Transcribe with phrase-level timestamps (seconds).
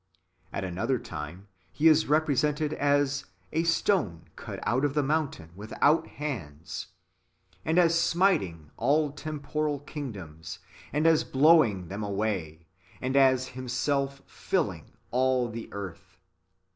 [0.01, 0.03] "^
[0.51, 3.25] At another time [He is represented as]"
[3.59, 6.85] a stone cut out of the mountain without hands/' ^
[7.63, 10.57] and as smiting all temporal kingdoms,
[10.91, 12.59] and as blow ing them away {yentilans
[13.03, 16.17] ea), and as Himself filling all the earth.